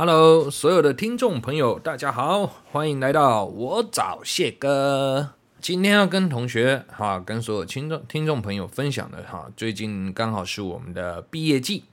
[0.00, 5.34] Hello，所有的听众朋友，大家好，欢迎来到我找谢哥。
[5.60, 11.84] 今天要跟同学哈，跟所有听众听众朋友分享的哈，最近刚好是我们的毕业季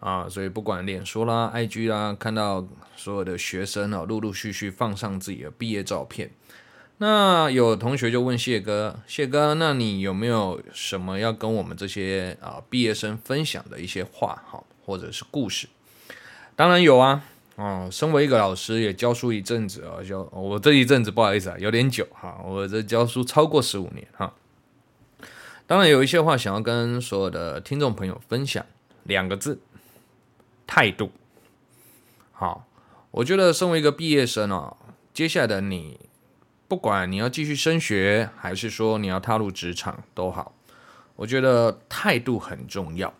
[0.00, 2.62] 啊，所以不管脸书啦、IG 啦，看到
[2.94, 6.30] 所有的学生啊，陆陆续续放上自己的毕业照片。
[6.98, 15.66] 那有同学就问谢哥，谢哥，那你有没有什么要跟我们这些啊毕业生分享的一些话哈，或者是故事？
[16.54, 17.24] 当然有啊。
[17.56, 24.34] 哦，身为一个老师，也教书一阵子啊，教我这一阵子不好意思啊，有点久哈，我这教书超过十五年哈。
[25.66, 28.64] 当然有一些话想要跟所有的听众朋友分享，
[29.04, 29.58] 两个字：
[30.66, 31.10] 态度。
[32.32, 32.66] 好，
[33.10, 34.76] 我觉得身为一个毕业生啊，
[35.14, 35.98] 接下来的你，
[36.68, 40.54] 不管你要继续升学，还是说你要踏入职场都好，
[41.16, 43.14] 我觉得态度很重要。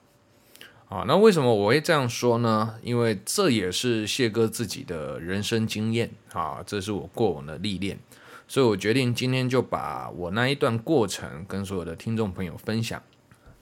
[0.89, 2.77] 啊，那为什么我会这样说呢？
[2.81, 7.98] 因为这也是谢哥自己的人生经验啊，这是我过往的历练，
[8.47, 13.03] 所以我决定今天就把我那一段过程跟所有的听众朋友分享。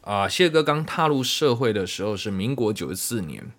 [0.03, 3.51] 啊，谢哥刚踏入社会的时候是民国九十四年，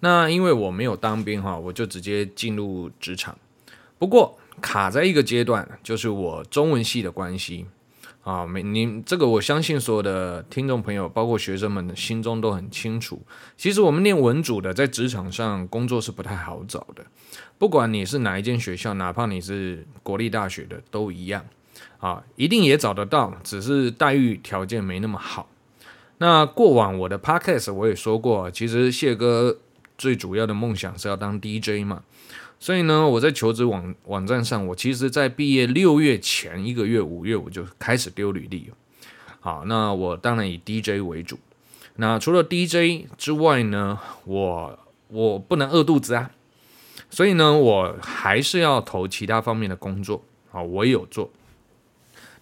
[0.00, 3.38] 那因为我没有当兵哈，我就直接进入职场。
[3.98, 7.64] 不过卡在一个阶段，就是我中文系的关系。
[8.28, 13.22] 啊，没你这个，我相信所有的听众朋友，包括学生们的心中都很清楚。
[13.56, 17.06] 其实我们念文组的，在职场上工作是不太好找的。
[17.56, 21.42] 不管你是哪一间学校，哪怕你是国立大学的，都一样。
[22.00, 25.48] 啊，一定也找得到，只是待遇条件没那么好。
[26.18, 29.56] 那过往我的 podcast 我也说过，其实谢哥
[29.96, 32.02] 最主要的梦想是要当 DJ 嘛。
[32.60, 38.70] 所以呢，我在求职网网站上，我其实，在毕业六月前一个月，五月我就开始丢履历。
[39.38, 41.38] 好，那我当然以 DJ 为主。
[41.96, 46.32] 那除了 DJ 之外呢，我我不能饿肚子啊，
[47.08, 50.24] 所以呢，我还是要投其他方面的工作。
[50.50, 51.30] 好，我也有做。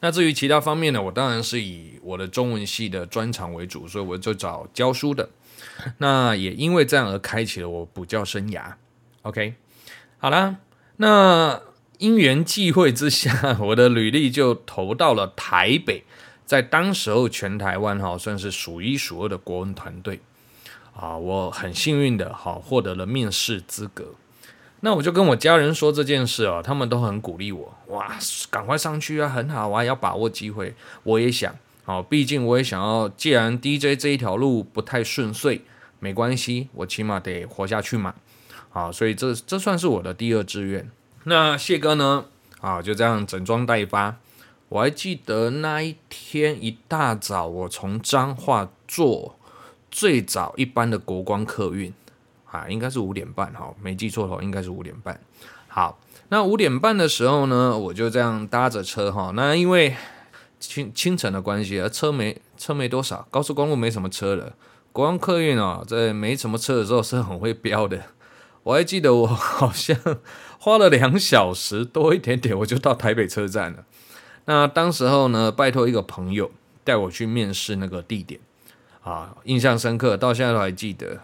[0.00, 5.28] 那至于其他方面呢，我当然是以我的中文系的专长为主，所以我就找教书的。
[5.98, 8.72] 那也因为这样而开启了我补教生涯。
[9.22, 9.54] OK。
[10.18, 10.56] 好啦，
[10.96, 11.60] 那
[11.98, 16.04] 因缘际会之下， 我的履历就投到了台北，
[16.44, 20.20] 在当时候全台湾哈算是数一数二的国文团队
[20.94, 24.14] 啊，我很幸运的哈获得了面试资格。
[24.80, 28.16] 那我就跟我家人说这件事哦，他们都很鼓励我，哇，
[28.50, 30.74] 赶快上去啊，很好，我还要把握机会。
[31.02, 31.54] 我也想，
[31.86, 35.62] 哦，毕竟我也想要，既然 DJ 这一条路不太顺遂，
[35.98, 38.14] 没关系，我起码得活下去嘛。
[38.76, 40.90] 啊，所以这这算是我的第二志愿。
[41.24, 42.26] 那谢哥呢？
[42.60, 44.16] 啊，就这样整装待发。
[44.68, 49.38] 我还记得那一天一大早，我从彰化坐
[49.90, 51.90] 最早一班的国光客运，
[52.50, 55.18] 啊，应该是五点半，哈，没记错的话，应该是五点半。
[55.68, 55.98] 好，
[56.28, 59.96] 那五点半的时候呢，我就这样搭着车，哈，那因为
[60.60, 64.52] 清清晨的关系，车没车没多少，高速公路没什么车了。
[64.92, 68.02] 国光客运啊，在没什么车的时候是很会飙的。
[68.66, 69.96] 我还记得我好像
[70.58, 73.84] 花了两小时多一点点，我就到台北车站了。
[74.46, 76.50] 那当时候呢，拜托一个朋友
[76.82, 78.40] 带我去面试那个地点
[79.04, 81.20] 啊，印象深刻，到现在都还记得。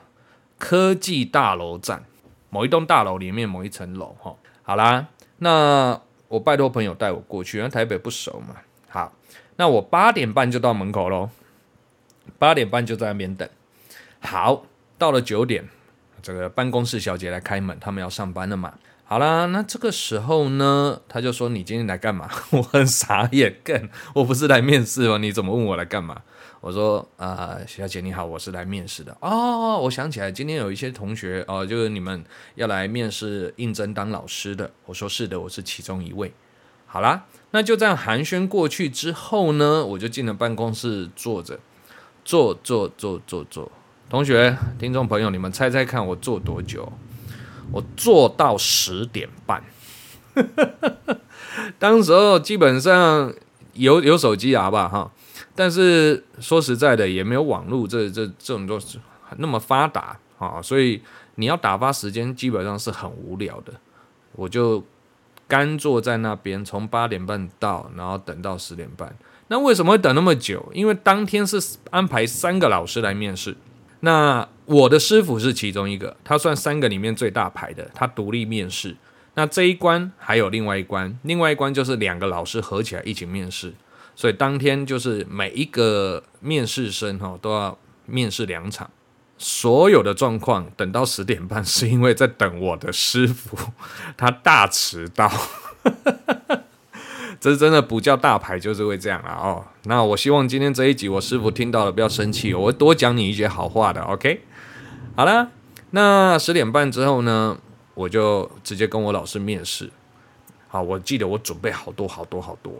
[0.56, 2.04] 科技大楼站
[2.48, 4.36] 某一栋大楼里面某一层楼哈。
[4.62, 5.08] 好啦，
[5.38, 8.54] 那我拜托朋友带我过去，因为台北不熟嘛。
[8.88, 9.12] 好，
[9.56, 11.30] 那我八点半就到门口喽，
[12.38, 13.48] 八点半就在那边等。
[14.20, 14.64] 好，
[14.96, 15.68] 到了九点。
[16.22, 18.72] 这个办公室小姐来开门，他们要上班了嘛？
[19.04, 25.18] 好啦，那这个时候呢，他就说：“你今天来干嘛？” 我很傻眼，更我不是来面试吗？
[25.18, 26.22] 你怎么问我来干嘛？
[26.62, 34.70] 我说：“啊、呃，小姐你好，我是来面试的。”哦，我想起来，今天有一些同学哦，就是你们要来面试应征当老师的。
[34.86, 36.32] 我说：“是的，我是其中一位。”
[36.86, 41.58] 好啦，那就这样寒暄过去之后呢，我就进了办公室坐着，
[42.24, 43.70] 坐坐坐坐坐。
[44.08, 46.92] 同学、听众朋友，你们猜猜看，我坐多久？
[47.70, 49.62] 我坐到十点半。
[51.78, 53.32] 当时候基本上
[53.72, 55.10] 有有手机啊吧哈，
[55.54, 59.00] 但是说实在的，也没有网络这这这种东西
[59.38, 61.00] 那么发达啊，所以
[61.36, 63.72] 你要打发时间，基本上是很无聊的。
[64.32, 64.84] 我就
[65.48, 69.14] 干坐在那边，从八点半到，然后等到十点半。
[69.48, 70.70] 那为什么会等那么久？
[70.74, 71.58] 因为当天是
[71.90, 73.56] 安排三个老师来面试。
[74.04, 78.96] 那我的师傅是其中一个，他算三个里面最大牌的，他独立面试。
[79.34, 83.72] 那这一关还有另外一关，另外一关就是两个老师合起来一起面试，
[84.16, 88.90] 所以当天就是每一个面试生哈都要面试两场，
[89.38, 93.56] 所有的状况等到十点半，是因为在等我的师傅，
[94.16, 95.30] 他大迟到。
[97.42, 99.64] 这真的补教大牌就是会这样了哦。
[99.86, 104.00] 那我希望今天这一集我师傅听到了不要生气，我会多讲你一些好话的。
[104.02, 104.42] OK，
[105.16, 105.50] 好了，
[105.90, 107.58] 那十点半之后呢，
[107.94, 109.90] 我就直接跟我老师面试。
[110.68, 112.72] 好，我记得我准备好多好多好多。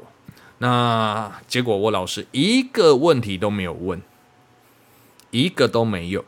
[0.58, 4.00] 那结果我老师一个问题都没有问，
[5.32, 6.24] 一个都没有，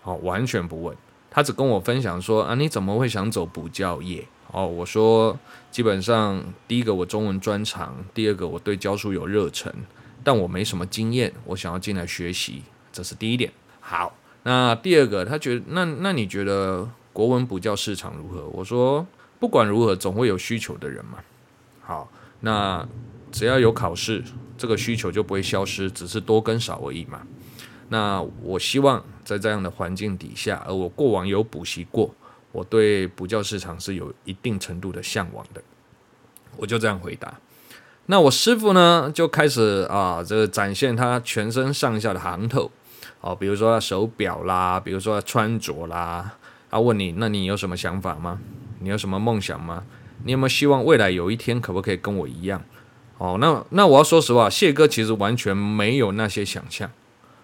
[0.00, 0.96] 好，完全不问。
[1.30, 4.26] 他只跟我分享说啊，你怎么会想走补教业？
[4.52, 5.38] 哦，我说
[5.70, 9.72] 基本上第一个我中文专长，第二个我对教书有热忱，
[10.24, 12.62] 但我没什么经验，我想要进来学习，
[12.92, 13.52] 这是第一点。
[13.80, 18.48] 好，那第二个他觉得那那你觉得国文补教市场如何？
[18.48, 19.06] 我说
[19.38, 21.18] 不管如何，总会有需求的人嘛。
[21.80, 22.10] 好，
[22.40, 22.86] 那
[23.30, 24.24] 只要有考试，
[24.58, 27.22] 这个需求就不会消失，只是多跟少而已嘛。
[27.88, 32.14] 那我希望在这样的环境底下，而我过往有补习过。
[32.52, 35.62] 我对补教市场是有一定程度的向往的，
[36.56, 37.38] 我就这样回答。
[38.06, 42.70] 那我师傅呢，就开始啊，这个展现他全身上下的行头，
[43.20, 46.36] 哦，比如说他手表啦，比如说他穿着啦。
[46.70, 48.40] 他问你，那你有什么想法吗？
[48.80, 49.84] 你有什么梦想吗？
[50.24, 52.62] 你有没有希望未来有一天可不可以跟我一样？
[53.18, 56.90] 哦，那那我要说实话，谢哥其实完全没有那些想象，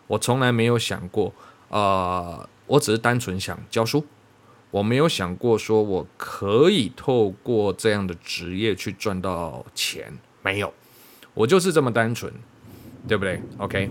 [0.06, 1.32] 我从来没有想过，
[1.69, 4.05] 呃，我只是单纯想教书。
[4.76, 10.12] 我没有想过说我可以透过这样的职业去赚到钱，
[10.43, 10.70] 没有，
[11.32, 12.31] 我就是这么单纯，
[13.08, 13.90] 对不对？OK，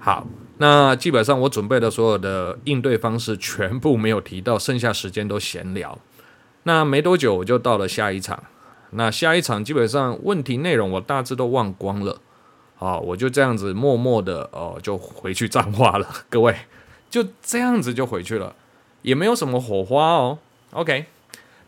[0.00, 0.26] 好，
[0.58, 5.96] 那基本上我准备的所有的应对方式全部没有提到，剩下时间都闲聊。
[6.64, 8.42] 那没多久我就到了下一场，
[8.90, 12.20] 那下一场基本上问题内容我大致都忘光了，
[12.74, 16.56] 好，我就这样子默默的哦就回去彰化了， 各位
[17.08, 18.56] 就这样子就回去了。
[19.06, 20.38] 也没有什么火花哦
[20.72, 21.06] ，OK。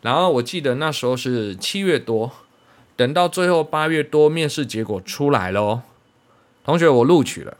[0.01, 2.29] 然后我记得那时候是七月多，
[2.97, 5.83] 等到最后八月多，面试结果出来了哦，
[6.65, 7.55] 同学我录取了，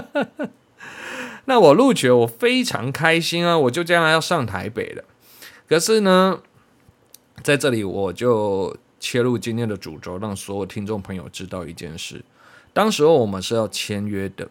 [1.46, 5.04] 那我录取了，我非常开心啊，我就这样要上台北了。
[5.66, 6.42] 可是呢，
[7.42, 12.22] 在这里我就切入今天的主轴，让所有听众朋友知道一件事：
[12.74, 14.50] 当时候我们是要签约的。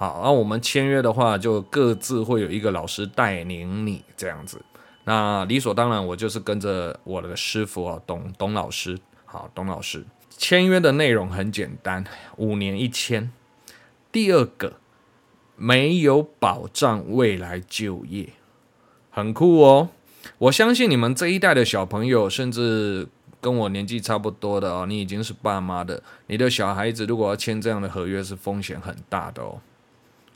[0.00, 4.58] 好，那我们签约的话，就各自会有一个老师带领你这样子。
[5.04, 8.98] 那理所当然，我就是跟着我的师傅啊，董董老师。
[9.26, 12.02] 好，董老师签约的内容很简单，
[12.38, 13.30] 五年一签。
[14.10, 14.78] 第二个，
[15.56, 18.30] 没有保障未来就业，
[19.10, 19.90] 很酷哦。
[20.38, 23.06] 我相信你们这一代的小朋友，甚至
[23.38, 29.60] 跟我年纪差不多的哦，你已经是爸妈的，你的小孩子如果要签这样的合约，是风险很大的哦。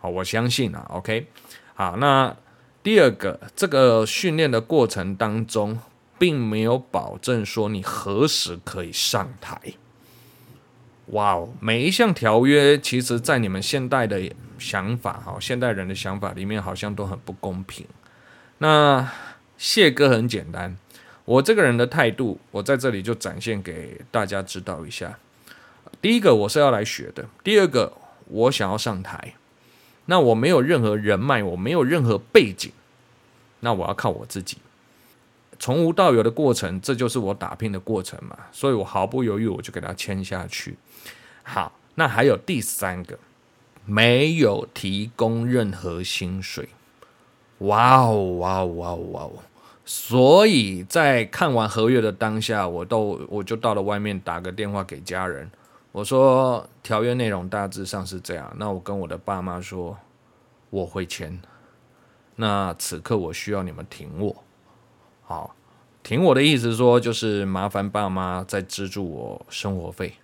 [0.05, 1.29] 好，我相信啊，OK，
[1.73, 2.37] 好，那
[2.83, 5.81] 第二个，这个训练的过程当中，
[6.19, 9.59] 并没有保证说你何时可以上台。
[11.07, 17.87] 哇哦，每一项条约，其实在你们现代的想法，哈，现代人的想法里面，好像都很不公平。
[18.59, 19.11] 那
[19.57, 20.77] 谢哥很简单，
[21.25, 25.19] 我这个人的态度，我在这里就展现给大家知道一下。
[26.03, 27.95] 第一个，我是要来学的；第二个，
[28.27, 29.37] 我想要上台。
[30.07, 32.71] 那我没有任何人脉，我没有任何背景，
[33.61, 34.59] 那我要靠我自己，
[35.59, 38.37] 从无到有的过程，这就是我打拼的过程嘛。
[38.53, 40.77] 所以我毫不犹豫，我就给他签下去。
[41.43, 43.19] 好，那还有第三个，
[43.87, 46.69] 没有提供任何薪水。
[47.59, 49.33] 哇哦，哇哦，哇哦，哇哦！
[49.87, 55.51] 所以在看完合约的当下，我都我就到了外面打个电话给家人。
[55.95, 59.97] 我说条约内容大致上是这样，那我跟我的爸妈说
[60.71, 61.41] 我会签，
[62.35, 64.43] 那此刻我需要你们挺我，
[65.23, 65.55] 好，
[66.03, 70.15] 挺我的意思说就是麻烦爸妈再资助我生活费，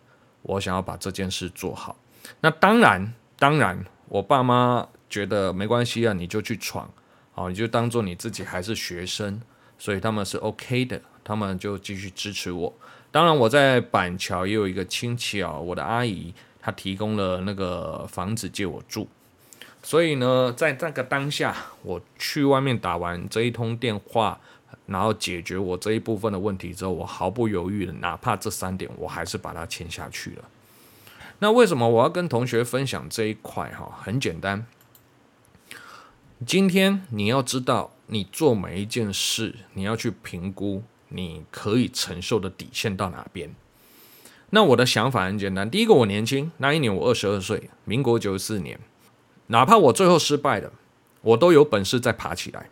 [0.42, 1.94] 我想要把这件事做好。
[2.40, 6.90] 那当然，当然，我爸妈觉得没关系啊，你就去闯，
[7.30, 9.40] 好，你就当做你自己还是学生，
[9.78, 12.74] 所以他们是 OK 的，他们就继续支持我。
[13.12, 19.09] 当然，我在板桥也有一个亲戚啊，我的阿姨她提供了那个房子借我住，
[19.83, 24.38] 所以呢，在这个当下，我去外面打完这一通电话，
[24.87, 30.45] 然后解决我这一部分的问题之后，我毫不犹豫的，哪怕这三点，我还是把它签下去了。
[31.40, 33.73] 那为什么我要跟同学分享这一块？
[33.73, 34.64] 哈，很简单，
[36.47, 40.85] 今天你要知道，你做每一件事，你要去评估。
[41.11, 43.55] 你可以承受的底线到哪边？
[44.50, 45.71] 那我的想法很简单。
[45.71, 48.81] 第一个，我年轻，那一年我二十二岁，民国九十四年。
[49.47, 50.73] 哪怕我最后失败了，
[51.23, 52.71] 我都有本事再爬起来。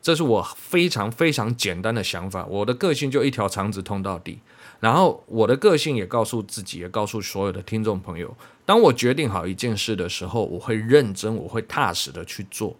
[0.00, 2.44] 这是我非常非常简单的想法。
[2.46, 4.40] 我的个性就一条肠子通到底。
[4.80, 12.76] 然后我的个性也告诉自己，也告诉所有的听众朋友：当我决定好一件事的时候，我会认真，我会踏实的去做。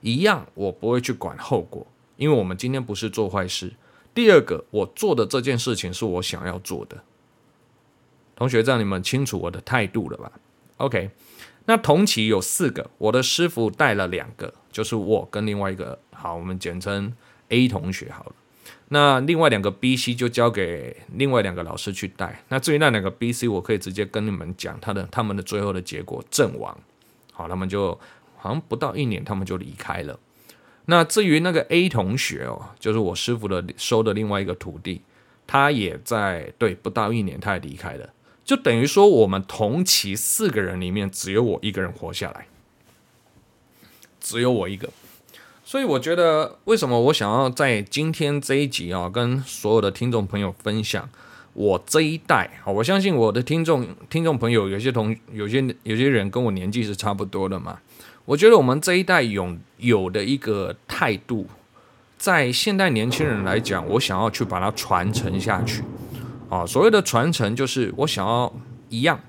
[0.00, 3.72] 一样，我不会去管后果，因为我们今天不是做坏事。
[4.14, 7.02] 第二个，我做的这件事情是我想要做的。
[8.36, 10.32] 同学，这样你们清楚我的态度了吧
[10.78, 11.10] ？OK，
[11.66, 17.12] 那同期有四个，我的师傅带了两个，就是我跟另外一个，好，我们简称
[17.48, 18.32] A 同学好了。
[18.88, 22.44] 那另外两个 B、C 就交给另外两个老师去带。
[22.48, 26.76] 那至于那两个 B、C，我可以直接跟你们讲他的他们的最后的结果阵亡。
[27.32, 27.98] 好，他们就
[28.36, 30.18] 好像不到一年，他们就离开了。
[30.86, 35.00] 那至于那个 A 同学哦，就是我师傅的收的另外一个徒弟，
[35.46, 38.10] 他也在对不到一年，他也离开了。
[38.44, 42.46] 就等于说，我们同期四个人里面，只有我一个人活下来，
[44.20, 44.90] 只有我一个。
[45.64, 51.08] 所以我觉得，为什么我想要在今天这一集啊，跟所有的听众朋友分享
[51.54, 57.80] 我这一代啊，我相信我的听众听众朋友有些同有些有些人跟我年纪是差不多的嘛。
[58.24, 61.46] 我觉得我们这一代有有的一个态度，
[62.16, 65.82] 在现代年轻人来讲，我想要去把它传承下去。
[66.48, 68.52] 啊，所谓的传承，就是我想要
[68.88, 69.20] 一样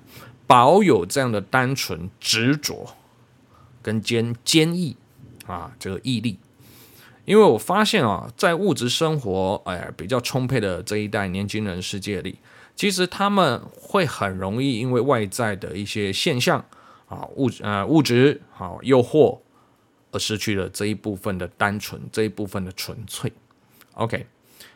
[0.45, 2.95] 保有这样的单纯、执着
[3.81, 4.95] 跟坚坚毅。
[5.47, 6.39] 啊，这个毅力，
[7.23, 12.39] 因为我发现啊，在物质生活哎比较充沛的这一代年轻人世界里，
[12.75, 16.65] 其实他们会很容易因为外在的一些现象
[17.15, 19.39] 啊物呃物质好诱惑
[20.11, 23.31] 而失去了这一部分的单纯，这一部分的纯粹。
[23.93, 24.27] OK，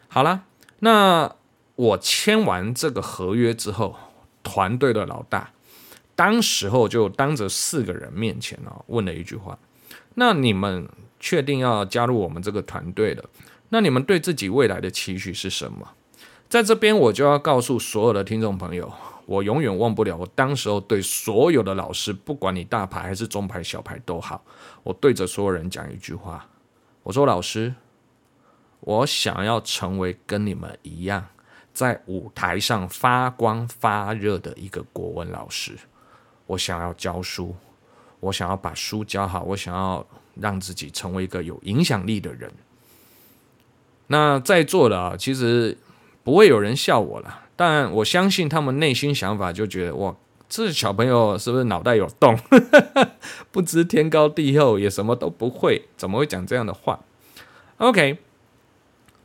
[0.08, 0.44] 好了，
[0.80, 1.36] 那
[1.76, 3.96] 我签完这个合约之后，
[4.44, 5.52] 团队的老大
[6.16, 9.60] 当时候就当着四个人面前啊问了一句话。
[10.16, 10.88] 那你们
[11.20, 13.24] 确定要加入我们这个团队了？
[13.70, 15.90] 那你们对自己未来的期许是什么？
[16.50, 18.92] 在这边我就要告诉所有的听众朋友，
[19.30, 24.44] 我永远忘不了我当时候对所有的老师，不管你大牌还是中牌、小牌都好，
[24.82, 26.48] 我对着所有人讲一句话，
[27.04, 27.72] 我说：老师，
[28.80, 31.24] 我想要成为跟你们一样，
[31.72, 35.78] 在舞台上发光发热的一个国文老师，
[36.48, 37.56] 我想要教书。
[38.22, 40.06] 我想要把书教好，我想要
[40.36, 42.52] 让自己成为一个有影响力的人。
[44.08, 45.78] 那在座的啊，其实
[46.22, 50.16] 不会有人笑我了，但我相信他们内心想法就觉得，哇，
[50.48, 52.40] 这小朋友是不是脑袋有洞？
[53.52, 57.02] 不知天高地厚，也什么都不会，怎么会讲这样的话
[57.80, 58.20] ？OK，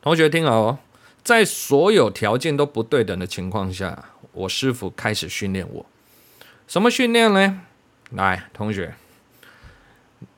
[0.02, 0.78] 同学听好哦，
[1.22, 5.86] 在所有条件都不对等的情况下，我师傅开始训练我。
[6.66, 7.60] 什么训练呢？
[8.10, 8.96] 来，同学，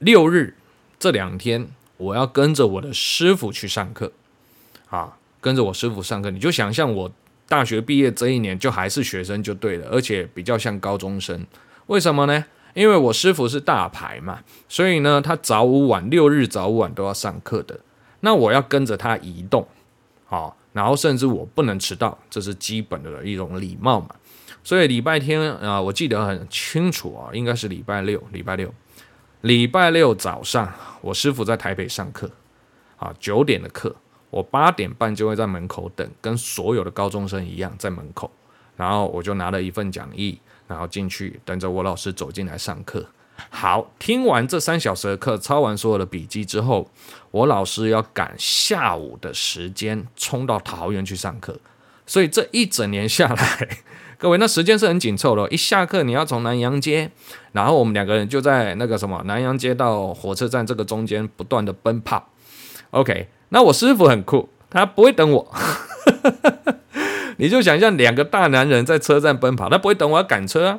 [0.00, 0.54] 六日
[0.98, 4.12] 这两天我要跟着我的师傅去上课，
[4.90, 7.10] 啊，跟着我师傅上课，你就想象我
[7.48, 11.46] 大学毕业这一年就还是学生就对了，而且比较像高中生。
[11.86, 12.44] 为什么呢？
[12.74, 17.80] 因为我师傅是大牌嘛，所以呢，他早午晚六日早午晚都要上课的。
[18.20, 19.66] 那我要跟着他移动，
[20.28, 24.08] 啊，然后甚至我不能迟到，这是基本的一种礼貌嘛。
[24.62, 28.22] 所以礼拜天啊，我记得很清楚啊，应该是礼拜六。
[28.32, 28.74] 礼拜六，
[29.42, 32.30] 礼拜六早上，我师傅在台北上课，
[32.96, 33.94] 啊，九点的课，
[34.30, 38.30] 我八点半就会在门口等，跟所有的高中生一样在门口。
[38.76, 43.06] 然后我就拿了一份讲义，然后进去等着我老师走进来上课。
[43.50, 46.90] 好，听完这三小时的课，抄完所有的笔记之后，
[47.30, 51.58] 我老师要赶下午的时间冲到桃园去上课。
[52.06, 53.68] 所以这一整年下来。
[54.18, 55.46] 各位，那时间是很紧凑的。
[55.50, 57.10] 一下课，你要从南阳街，
[57.52, 62.30] 然后我们两个人就在那个什么南阳街到火车站这个中间不断的奔跑。
[62.92, 65.54] OK，那我师傅很酷，他不会等我。
[67.38, 70.78] 你就想象两个大男人在车站奔跑，他不会等我要赶车啊。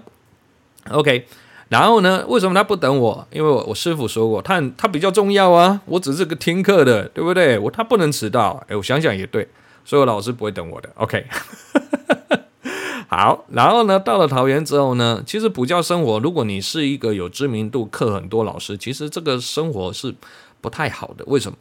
[0.90, 1.28] OK，
[1.70, 3.28] 然后呢，为什么他不等我？
[3.32, 5.82] 因为我我师傅说过，他他比较重要啊。
[5.86, 7.60] 我只是个听课的，对不对？
[7.60, 8.64] 我他不能迟到。
[8.68, 9.48] 哎，我想想也对，
[9.86, 10.90] 所以我老师不会等我的。
[10.96, 11.26] OK。
[13.10, 20.14] 好，然后呢，到了桃园之后呢，其实补教生活，如果你是一个有知名度、课很多老师，其实这个生活是
[20.60, 21.24] 不太好的。
[21.28, 21.58] 为什么？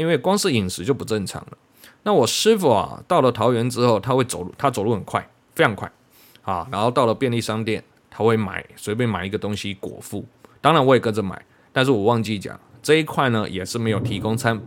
[0.00, 1.58] 因为光是饮食就不正常了。
[2.04, 5.92] 那我师傅啊，到了桃园之后，他会走路，他走路很快，非常快
[6.40, 6.66] 啊。
[6.72, 10.24] 然后到了便利商店，他会买随便买一个东西果腹。
[10.62, 14.58] 当然我也跟着买，但是我忘记讲这一块呢，也是没有提供餐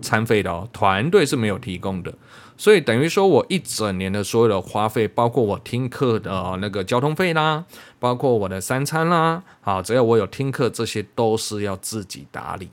[0.00, 2.14] 餐费的哦，团队是没有提供的。
[2.56, 7.64] 所以等于说我一整年的所有的花费，包括我听课的那个交通费啦，
[7.98, 12.70] 包括我的三餐啦，好，只要我有听课，这些都是要自己打理。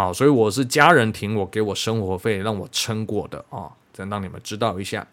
[0.00, 5.06] 好，所以我是家人挺我，给我生活费，让我撑过的啊，再让你们知道一下。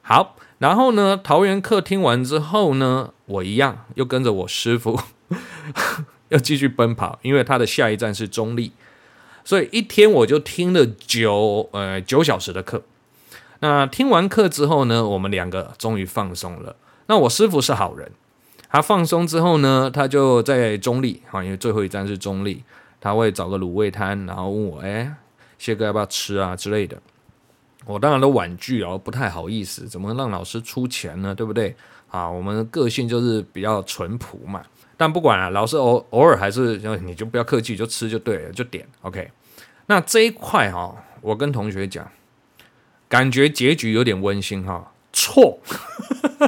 [0.00, 4.98] 好，然后呢，桃园课听完之后呢，我一样又跟着我师傅
[6.30, 8.72] 要继续奔跑，因为他的下一站是中立，
[9.44, 12.82] 所以一天我就听了九呃九小时的课。
[13.60, 16.74] 那听完课之后呢，我们两个终于放松了。
[17.06, 18.10] 那我师傅是好人，
[18.68, 22.64] 他放松之后呢，他就在中立啊，因为最后一站是中立，
[23.02, 25.12] 他会找个卤味摊，然后问我，哎，
[25.58, 26.96] 谢哥要不要吃啊之类的。
[27.84, 31.34] 我当然都婉拒哦，不太好意思，怎么让老师出钱呢？
[31.34, 31.74] 对不对？
[32.08, 34.62] 啊，我们的个性就是比较淳朴嘛。
[34.96, 39.28] 但不管了，老师偶偶尔还是，你就不要客气，就吃就对了，就点 OK。
[39.86, 42.08] 那这一块哈，我跟同学讲。
[43.08, 45.58] 感觉结局有点温馨哈，错。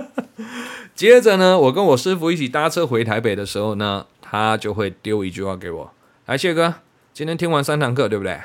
[0.95, 5.93] 接着呢，我跟我师傅一起搭车回台北的时候呢，他就会丢一句话给我
[6.27, 6.77] ：“来，谢哥，
[7.13, 8.41] 今天听完三堂课，对不对？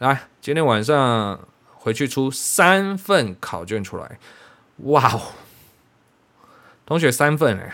[0.00, 1.40] 来，今天晚上
[1.72, 4.18] 回去出三份考卷出来。”
[4.84, 5.22] 哇哦，
[6.84, 7.72] 同学三份哎，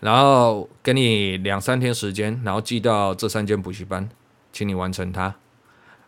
[0.00, 4.10] 然后给你两三天时间，然后寄到这三间补习班，
[4.52, 5.36] 请你完成它。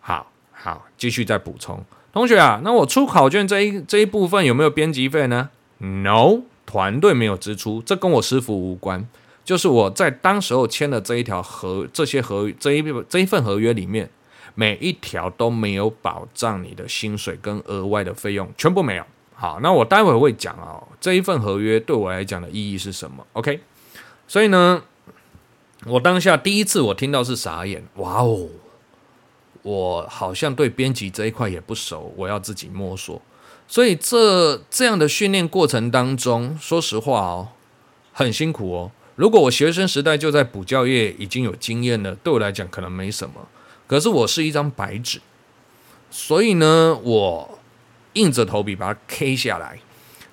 [0.00, 1.84] 好好，继续再补充。
[2.12, 9.06] 同学啊，那我出考卷这一这一部分有没有编辑费呢？No，团队没有支出，这跟我师傅无关。
[9.44, 14.08] 就是我在当时候签的这一条合这些合这一这一份合约里面，
[14.54, 19.04] 每一条都没有保障你的薪水跟额外的费用，全部没有。
[19.34, 23.60] 好，那我待会会讲哦，这一份合约对我来讲的意义是什么？OK，
[24.26, 24.82] 所以呢，
[25.86, 28.48] 我当下第一次我听到是傻眼，哇哦！
[29.62, 33.20] 我好像对编辑这一块也不熟，我要自己摸索。
[33.66, 37.48] 所以这这样的训练过程当中，说实话哦，
[38.12, 38.90] 很辛苦哦。
[39.16, 43.48] 如果我学生时代就在补教业已经有经验了，对我来讲可能没什么。
[43.86, 45.20] 可是我是一张白纸，
[46.10, 47.58] 所以呢，我
[48.14, 49.78] 硬着头皮把它 K 下来。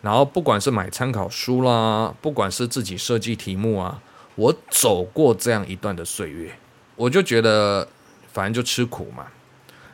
[0.02, 4.02] 然后不管是买参考书啦，不管是自己设计题目啊，
[4.36, 6.56] 我走过这样一段的岁月，
[6.96, 7.88] 我就觉得。
[8.34, 9.28] 反正就吃苦嘛。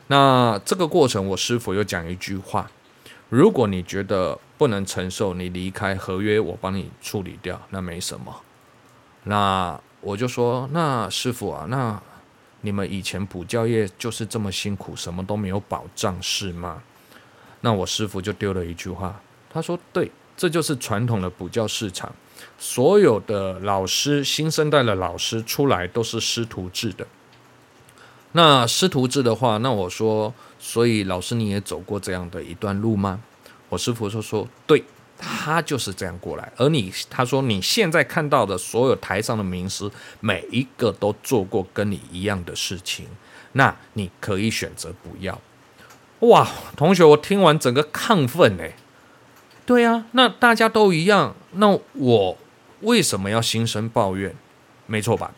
[0.06, 2.70] 那这个过程，我师傅又讲一句话：
[3.28, 8.32] 如果你觉得不能承受，你离开合约，我帮你处理掉，那没什么。
[9.28, 12.00] 那我就说，那师傅啊，那
[12.62, 16.82] 你们以前补教业就是这么辛苦，什么都没有保障，是吗？
[17.60, 19.20] 那我师傅就丢了一句话，
[19.52, 22.10] 他说：对，这就是传统的补教市场，
[22.58, 27.06] 所有的老师，新生代的老师出来都是师徒制的。
[28.32, 33.20] 那师徒制的话，那我说，所以老师你也走过这样的一段路吗？
[33.68, 34.82] 我师傅说说，对，
[35.18, 36.52] 他就是这样过来。
[36.56, 43.06] 而你，他说你现在看到的所有台上的名师，每一个都做过跟你一样的事情，
[43.52, 45.40] 那你可以选择不要。
[46.20, 48.72] 哇，同学，我听完整个亢奋哎，
[49.66, 52.38] 对呀，那大家都一样，那我
[52.80, 54.34] 为什么要心生抱怨？
[54.86, 55.32] 没错吧？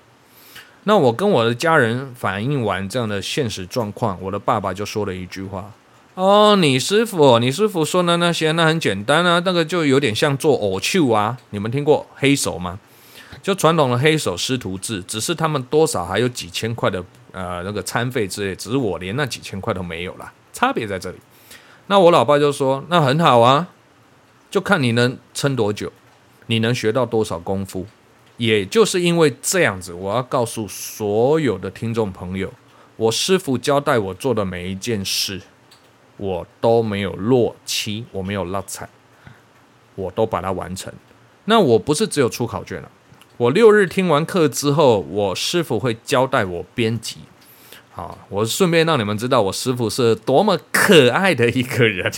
[0.84, 5.72] 那我跟我的家人反映完这样的现实状况，我的爸爸就说了一句话
[6.14, 11.38] ：“哦，你师傅，你师傅说的那些，那很简单啊，那个就有点像做偶秀啊。
[11.50, 12.78] 你们听过黑手吗？
[13.42, 21.16] 就传统的黑手师徒制，只是他们多少还有几千块的呃那个餐费之类，只是我连那几千块都没有啦，差别在这里。
[21.86, 23.68] 那我老爸就说：那很好啊，
[24.50, 25.92] 就看你能撑多久，
[26.46, 27.86] 你能学到多少功夫。”
[28.36, 32.50] 也就是因为这样子，我要告诉所有的听众朋友，
[32.96, 35.42] 我师傅交代我做的每一件事，
[36.20, 38.86] 我都没有落漆，我没有落彩，
[39.94, 40.92] 我都把它完成。
[41.46, 42.90] 那我不是只有出考卷了，
[43.38, 47.16] 我六日听完课之后，我师傅会交代我编辑。
[47.92, 52.12] 好，我顺便让你们知道我师傅是多么可爱的一个人。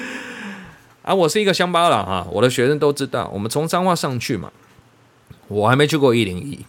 [1.00, 4.52] 啊，我是一个乡巴佬啊，我的学生都知道，我们从彰化上去嘛。
[5.48, 6.66] 我还没去过一零一，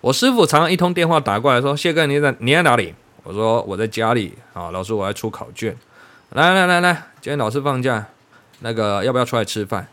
[0.00, 5.76] 我师傅常常一通电话打过来说：“谢哥，你在你在哪里？”我说：“我在家里。”啊，老师，我要出考卷。
[6.30, 8.06] 来来来来，今天老师放假，
[8.60, 9.88] 那个要不要出来吃饭？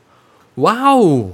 [0.56, 1.32] 哇哦！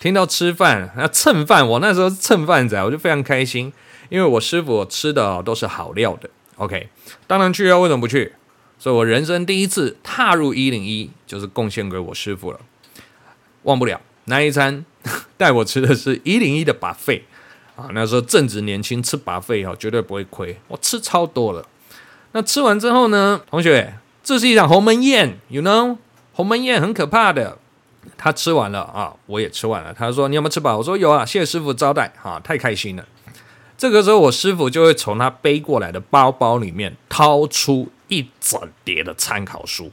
[0.00, 3.72] 听到吃饭，那蹭饭，我那时候是蹭饭仔，我就非常开心，
[4.08, 6.28] 因为我师傅吃的都是好料的。
[6.56, 6.88] OK，
[7.26, 8.34] 当然去啊，为什么不去？
[8.78, 12.60] 所以我人生第一次踏入一零一，就是贡献给我师傅了，
[13.62, 14.84] 忘不了那一餐。
[15.38, 17.22] 带我吃的是一零一的 buffet
[17.78, 21.64] 啊，那时候正值年轻，吃 buffet 哈绝对不会亏，我吃超多了。
[22.32, 25.96] 那吃完之后呢，同学，这是一场鸿门宴，you know，
[26.32, 27.56] 鸿门宴很可怕的。
[28.16, 29.94] 他吃完了啊，我也吃完了。
[29.94, 33.06] 他说：“你有没有吃饱？”我说：“有啊，谢谢师傅招待，啊，太开心了。”
[33.78, 39.92] 这个时候，我师傅就会从他背过来的包包里面掏出一整叠的参考书。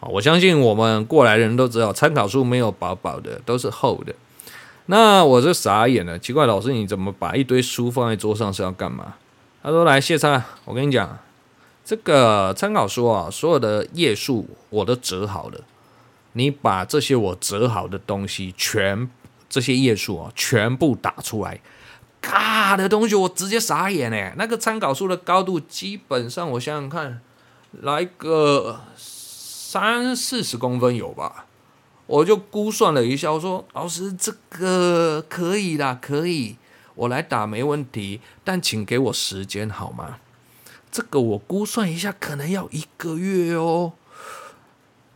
[0.00, 4.12] 啊，我相信我们过来人都知道，参考书没有薄薄的，都是厚的。
[4.86, 9.14] 那我就傻眼了，奇怪，老师你怎么把一堆书放在桌上是要干嘛？
[9.62, 11.18] 他说：“来，谢灿，我跟你讲，
[11.84, 15.60] 这个参考书啊，所有的页数我都折好了。
[16.32, 19.08] 你把这些我折好的东西，全
[19.48, 21.60] 这些页数啊，全部打出来。
[22.20, 24.34] 嘎的东西，我直接傻眼哎！
[24.36, 27.20] 那个参考书的高度，基本上我想想看，
[27.82, 31.46] 来个三四十公分有吧？
[32.12, 36.56] 我就估算了一下，我说老师，这个可以啦，可以。”
[36.94, 40.18] 我来打没问题，但请给我时间好吗？
[40.90, 43.94] 这个我估算一下，可能要一个月哦。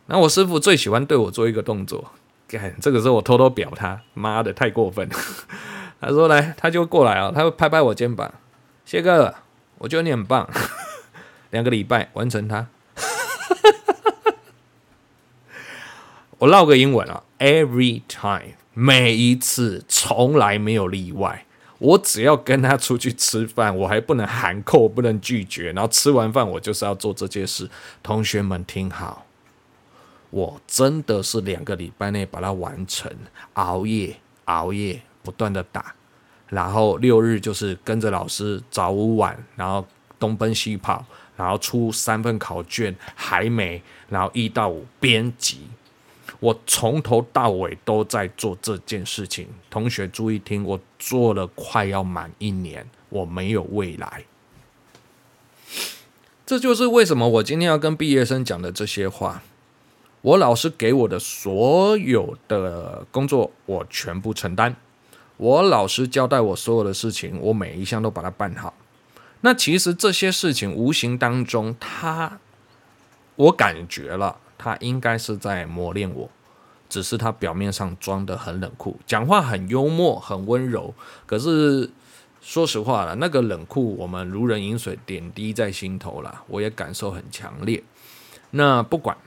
[0.07, 2.13] 那我师傅最喜欢对我做一个动作，
[2.47, 5.15] 干，这个时候我偷偷表他，妈的太过分了。
[6.01, 8.33] 他说来，他就过来啊，他会拍拍我肩膀，
[8.85, 9.35] 谢哥，
[9.77, 10.49] 我觉得你很棒，
[11.51, 12.67] 两个礼拜完成它。
[16.39, 21.45] 我唠个英文啊，every time，每一次，从来没有例外。
[21.79, 25.71] 我只要跟他出去吃饭，我还不能含扣，不能拒绝。
[25.71, 27.67] 然后吃完饭，我就是要做这件事。
[28.03, 29.25] 同学们听好，
[30.29, 33.11] 我真的是两个礼拜内把它完成，
[33.53, 35.95] 熬夜熬夜不断的打，
[36.49, 39.83] 然后六日就是跟着老师早午晚，然后
[40.19, 41.03] 东奔西跑，
[41.35, 45.61] 然后出三份考卷还没，然后一到五编辑。
[46.39, 54.25] 我从头到尾都在做这件事情，同学注意听，我做了快要满一年，我没有未来。
[56.45, 59.41] 这就是为什么我今天要跟毕业生讲的这些话。
[60.21, 64.75] 我老师给我的所有的工作，我全部承担。
[65.37, 68.73] 我老师交代我所有的事情，我每一项都把它办好。
[69.41, 72.39] 那其实这些事情无形当中，他，
[73.35, 74.39] 我感觉了。
[74.57, 76.29] 他应该是在磨练我，
[76.89, 80.93] 只是他表面上装得很冷酷，讲话很幽默、很温柔。
[81.25, 81.89] 可是
[82.41, 86.43] 说实话了，那个冷酷我们如人饮水，点滴在心头了。
[86.47, 87.83] 我也感受很强烈。
[88.51, 89.17] 那不管，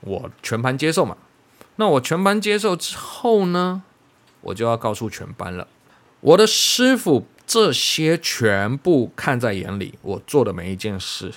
[0.00, 1.16] 我全盘接受嘛。
[1.76, 3.82] 那我全盘接受之后呢，
[4.40, 5.68] 我就要告诉全班了，
[6.20, 11.32] 我的师傅这些全部看在眼里，我做的每一件事。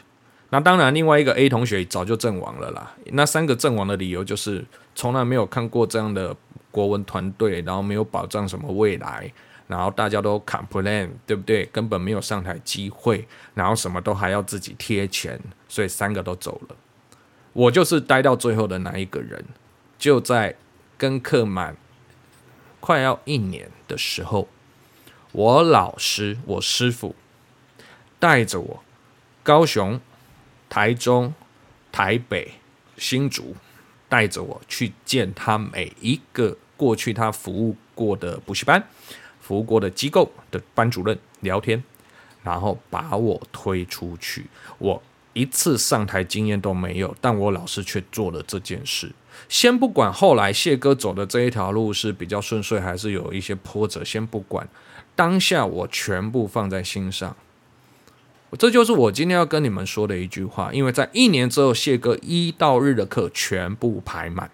[0.54, 2.94] 那当然，另外一个 A 同学早就阵亡了啦。
[3.06, 6.36] 那三个阵亡的理由就是从来没有看过这样的
[6.70, 9.32] 国文团队，然后没有保障什么未来，
[9.68, 11.66] 然后大家都 complain，对不对？
[11.68, 16.76] 根本没有上台机会，然后什么都还要自己贴钱，所以三个都走了。
[17.54, 19.46] 我就是待到最后的那一个人，
[19.98, 20.58] 就在
[20.98, 21.78] 跟课满
[22.82, 24.50] 快要一年的时候，
[25.32, 27.16] 我老师，我师傅
[28.20, 28.84] 带着我
[29.44, 30.02] 高雄。
[30.72, 31.34] 台中、
[31.92, 32.50] 台北、
[32.96, 33.54] 新竹，
[34.08, 38.82] 带着我去见他每一个过去他服务过的补习班、
[39.42, 41.84] 服务过的机构的班主任聊天，
[42.42, 44.46] 然后把我推出去。
[44.78, 45.04] 我
[45.34, 49.12] 一次上台经验都没有，但我老师却做了这件事。
[49.50, 54.70] 先不管后来谢哥走的这一条路是比较顺遂，还是有一些波折，先不管，
[55.18, 57.36] 当下我全部放在心上。
[58.58, 64.52] 这就是我今天要跟你们说的一句话，因为在一年之后，谢哥一到日的课全部排满，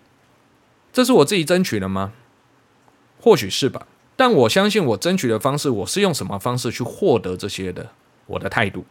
[0.93, 2.13] 这是我自己争取的吗？
[3.19, 7.89] 或许是吧，但我相信我争取的方式，我是用什么方式去获得这些的，
[8.27, 8.85] 我的态度。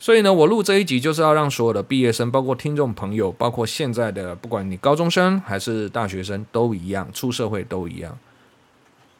[0.00, 8.18] 所以呢，我录这一集就是要让所有的毕业生，包括听众朋友，包括现在的不管你高中生还是大学生都一样，出社会都一样，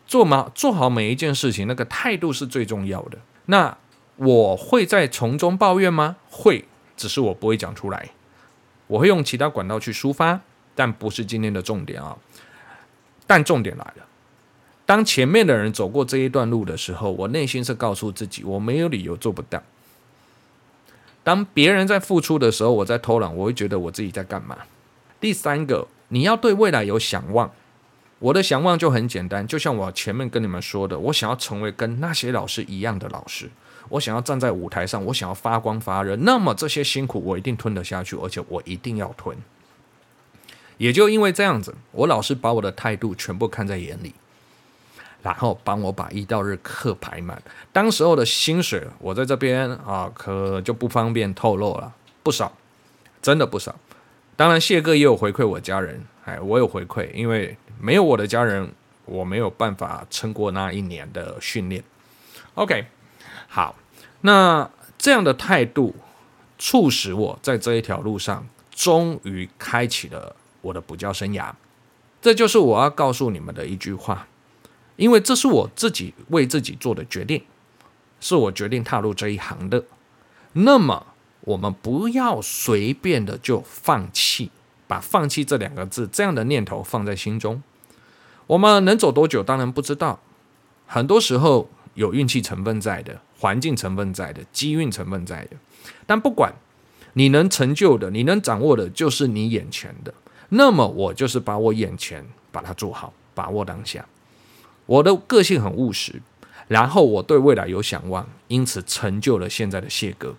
[0.05, 3.19] 做嘛做好每一件事情，那个态度是最重要的。
[3.47, 3.77] 那。
[4.19, 6.17] 我会在从中抱怨吗？
[6.29, 8.11] 会，只是我不会讲出来。
[8.89, 10.41] 我会用其他管道去抒发，
[10.75, 12.19] 但不是今天的重点啊。
[13.27, 14.07] 但重点来了，
[14.87, 19.63] 当前面的人走过这一段路的时候，我内心是告诉自己，我没有理由做不到。
[21.23, 24.57] 当别人在付出的时候，我在偷懒，我会觉得我自己在干嘛？
[25.21, 27.53] 第三个，你要对未来有想望。
[28.21, 33.51] 我的想望就很简单，就像我前面跟你们说的，我想要成为跟那些老师一样的老师。
[33.89, 39.37] 我想要站在舞台上，我想要发光发热，那么这些辛苦我一定吞得下去，而且我一定要吞。
[40.77, 44.15] 也就因为这样子，我老师把我的态度全部看在眼里，
[45.23, 47.43] 然后帮我把一到日课排满。
[47.73, 51.93] 当时候的薪水，我在这边啊，可就不方便透露了。
[52.23, 52.53] 不少，
[53.21, 53.75] 真的不少。
[54.37, 58.71] 当然，谢哥也有回馈我家人，哎，我有回馈，因为没有我的家人，
[59.05, 61.83] 我没有办法撑过那一年的训练。
[62.55, 62.87] OK，
[63.49, 63.75] 好，
[64.21, 65.97] 那这样的态度
[66.59, 71.53] 促使我在这一条路上终于开启了我的补教生涯。
[72.21, 74.29] 这就是我要告诉你们的一句话，
[74.97, 77.43] 因为这是我自己为自己做的决定，
[78.21, 79.85] 是我决定踏入这一行的。
[80.53, 81.07] 那么，
[81.43, 84.51] 我们不要随便的就放弃，
[84.87, 87.63] 把“放弃”这两个字这样的念头放在心中。
[88.49, 90.19] 我们能走多久，当然不知道。
[90.87, 95.57] 很多时候有运气成分在的，环境成分在的，机运成分在的。
[96.07, 96.55] 但不管
[97.15, 100.15] 你能成就的，你能掌握的，就是你眼前的。
[100.51, 104.07] 那么我就是把我眼前把它做好，把握当下。
[104.87, 106.23] 我的个性很务实，
[106.69, 110.37] 然后我对未来有想望，因此成就了现在的谢哥。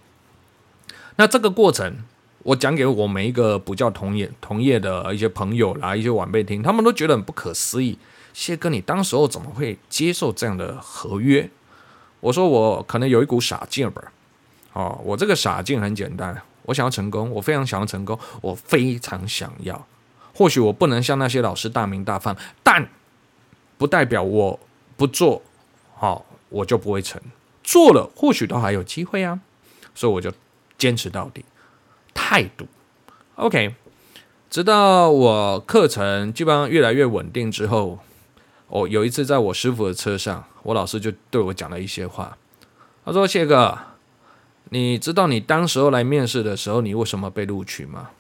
[1.18, 1.98] 那这个过程，
[2.44, 7.98] 我讲给我每一个补教同业同业的一些朋友啦，一些晚辈听，他们都觉得很不可思议。
[8.40, 11.50] 谢哥，你当时候怎么会接受这样的合约？
[12.22, 14.02] 我说我可能有一股傻劲吧。
[14.72, 19.86] 哦，我这个傻劲很简单，我想要成功，我非常想要成功，我非常想要。
[20.34, 22.88] 或许我不能像那些老师大名大放，但
[23.78, 24.58] 不代表我
[24.96, 25.42] 不做，
[25.98, 27.22] 好，我就不会成。
[27.62, 29.42] 做了，或许都还有机会啊。
[29.94, 30.32] 所以我就
[30.78, 31.44] 坚持到底，
[32.14, 32.66] 态度
[33.36, 33.76] OK。
[34.50, 38.00] 直到我课程基本上越来越稳定之后，
[38.70, 42.38] 哦，有一次在我师傅的车上，我老师就对我讲了一些话。
[43.04, 43.78] 他说：“谢哥，
[44.66, 48.12] 你知道你当时候来面试的时候，你为什么被录取吗？”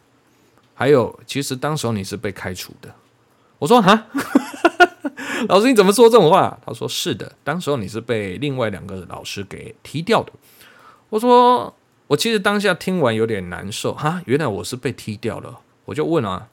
[0.73, 2.93] 还有，其实当时候你是被开除的。
[3.59, 4.07] 我说哈，
[5.49, 6.57] 老师你怎么说这种话？
[6.65, 10.31] 他说是的，当时候你是被另外两个老师给踢掉的。
[11.09, 11.75] 我说
[12.07, 15.59] 我其实当下听完有点难受哈，原来我是被踢掉了。
[15.85, 16.47] 我就问啊，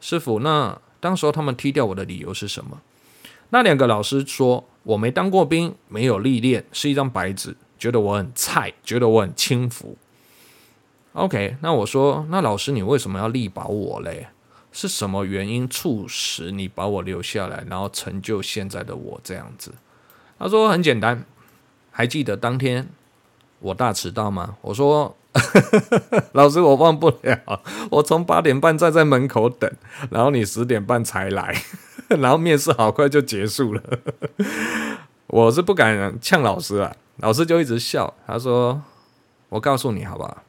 [0.00, 2.80] 师傅，那当时候他们踢掉我的理由是什么？
[3.54, 9.96] 那两个老师说我没当过兵，没有历练，是一张白纸，觉得我很菜，觉得我很轻浮。
[11.12, 14.28] OK，那我说，那老师你为什么要力保我嘞？
[14.72, 19.70] 是什么原因促使你把我留下来，然后成就现在的我这样子？
[20.38, 21.26] 他说很简单，
[21.90, 22.88] 还记得当天
[23.60, 24.56] 我大迟到吗？
[24.62, 25.14] 我说
[26.32, 27.60] 老师我忘不了，
[27.90, 29.70] 我从八点半站在门口等，
[30.10, 31.54] 然后你十点半才来，
[32.20, 33.82] 然后面试好快就结束了。
[35.26, 38.82] 我是不敢呛老师啊，老师就一直笑，他说
[39.48, 40.42] 我告诉你好不好？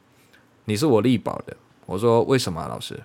[0.66, 3.00] 你是我力保的，我说为什么啊，老师？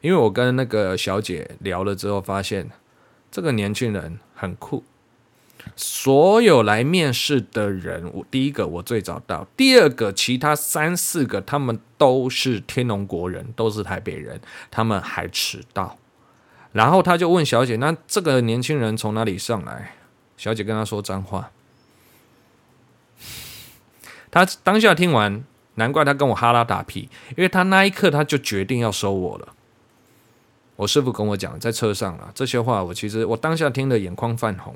[0.00, 2.70] 因为我跟那个小姐聊了之后，发现
[3.30, 4.84] 这个年轻人很酷。
[5.74, 15.98] 所有来面试的人，我第一个我最早到，第二个其他三四个他们都是天龙国人，都是台北人，他们还迟到。
[16.76, 19.94] 然后他就问小姐：“那这个年轻人从哪里上来？”
[20.36, 21.50] 小姐跟他说脏话。
[24.30, 25.44] 他当下听完。
[25.78, 29.48] 难怪他跟我哈拉打屁，因为他那一刻他就决定要收我了。
[30.76, 34.74] 我师傅跟我讲，在车上啊，这些话我其实我当下听得眼眶泛红。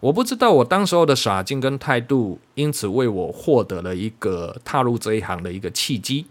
[0.00, 6.26] 我不知道我当时候的傻劲跟态度，因此为我获得了一个踏入这一行的一个契机，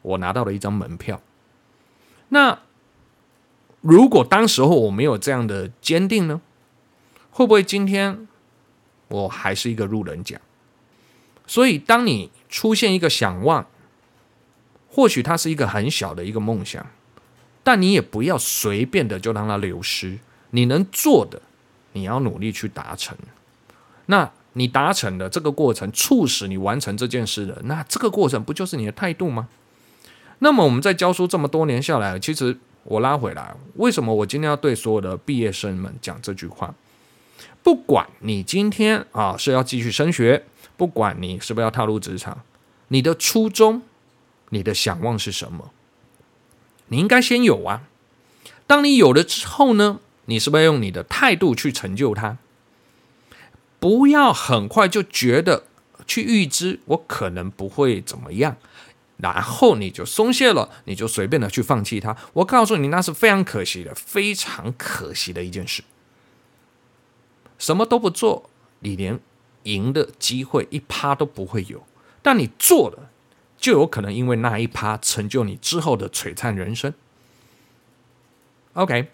[0.00, 1.20] 我拿到了一张门票。
[2.30, 2.58] 那
[3.80, 6.40] 如果当时候我没有这样的坚定呢？
[7.30, 8.26] 会不会今天
[9.08, 10.40] 我还是一个路人甲？
[11.46, 13.66] 所以当你出现一个想望，
[14.88, 16.84] 或许它是一个很小的一个梦想，
[17.62, 20.18] 但你也不要随便的就让它流失。
[20.50, 21.42] 你能做的，
[21.92, 23.16] 你要努力去达成。
[24.06, 29.48] 那你达成的这个过程，促使你完成这件事的，那这个过程不就是你的态度吗？
[30.38, 36.74] 那么我们在教书这么多年下来，其实我拉回来，为什么我今天要对所有的毕业生们讲这句话？
[37.62, 40.44] 不管你今天啊是要继续升学。
[40.76, 42.42] 不管你是不是要踏入职场，
[42.88, 43.80] 你的初衷、
[44.50, 45.70] 你的想望是什么？
[46.88, 47.84] 你应该先有啊。
[48.66, 52.36] 当你有了之后呢，你是不是要用你的态度去成就它？
[53.80, 55.64] 不要很快就觉得
[56.06, 58.58] 去预知我可能不会怎么样，
[59.18, 62.16] 然后你就松懈了，你就随便的去放弃它。
[62.32, 65.82] 我告诉你，那是非常可惜的，非常可惜的一件事。
[67.58, 68.50] 什么都不做，
[68.80, 69.20] 你连。
[69.66, 71.84] 赢的机会一趴都不会有，
[72.22, 73.10] 但你做了，
[73.58, 76.94] 就有可能因为那一趴成就你之后的璀璨人生。
[78.74, 79.08] OK，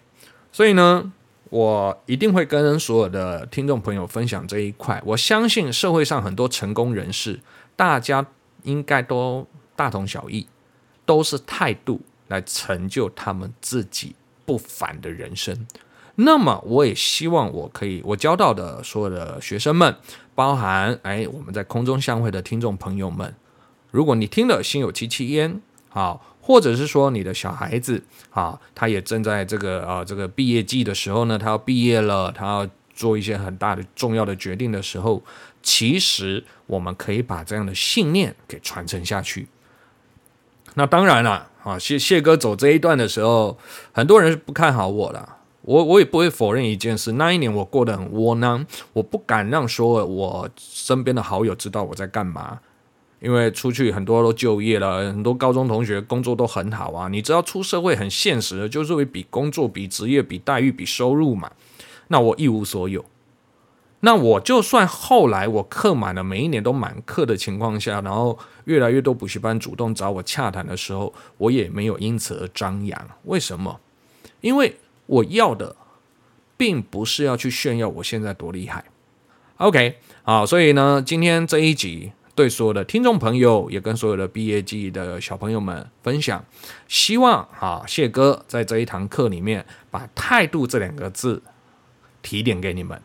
[0.51, 1.11] 所以呢，
[1.49, 5.01] 我一定会跟所有的听众朋友分享这一块。
[5.07, 7.39] 我相信社会上很多成功人士，
[7.75, 8.23] 大家
[8.61, 10.47] 应该都大同小异，
[11.05, 15.67] 都是态度来成就他们自己不凡的人生。
[16.15, 19.95] 那么，我也希望我可以，我教到的所有的学生们，
[20.35, 23.33] 包含哎我们在空中相会的听众朋友们，
[23.91, 26.29] 如果你听了心有戚戚焉，好。
[26.45, 35.23] 或者是说你的小孩子啊，他也正在这个啊这个毕业季的时候呢，他要毕业了，他要做一些很大的重要的决定的时候，
[35.61, 39.47] 其实我们可以把这样的信念给传承下去。
[40.75, 43.57] 那当然了啊，谢谢哥走这一段的时候，
[43.91, 45.27] 很多人是不看好我的，
[45.61, 52.59] 我我也不会否认一件事，那一年我过得很窝囊，我不敢让说我身边的好友知道我在干嘛。
[53.21, 57.07] 因为出去很多都就业了，很多高中同学工作都很好啊。
[57.07, 61.49] 你知道出社会很现实的，就是会比工作、比职业、比待遇、比收入嘛。
[62.09, 63.05] 那我一无所有。
[64.05, 73.09] 那我就算后来我课满了，每一年都满课的情况下，然后越来越多补习班主动找我洽谈的时候，我也没有因此而张扬。
[73.23, 73.79] 为什么？
[74.41, 75.77] 因为我要的
[76.57, 78.83] 并不是要去炫耀我现在多厉害。
[79.57, 82.11] OK，好，所以呢，今天这一集。
[82.35, 86.43] 对所有的听众朋友，也跟所有的毕业季的小朋友们分享，
[86.87, 91.43] 希望啊，谢哥在这一堂课里面把“态度”这两个字
[92.23, 92.99] 提点给你们。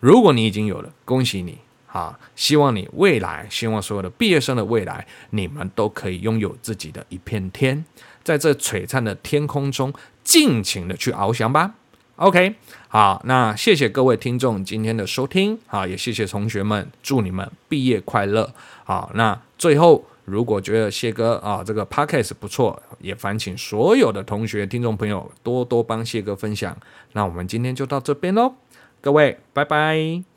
[0.00, 2.18] 如果你已经有了，恭喜你啊！
[2.34, 7.84] 希望你未来，希望所有的毕业生的未来，你们都可以拥有自己的一片天，
[8.24, 9.92] 在这璀璨的天空中
[10.24, 11.74] 尽情的去翱翔吧。
[12.16, 12.54] OK，
[12.88, 18.52] 好，那谢谢各位听众今天的收听，好，也谢谢同学们，祝你们毕业快乐。
[18.84, 26.76] 好，那最后如果觉得谢哥啊这个 Podcast 不错，也烦请所有的同学、听众朋友多多帮谢哥分享。
[27.12, 28.54] 那我们今天就到这边喽，
[29.00, 30.29] 各位，拜拜。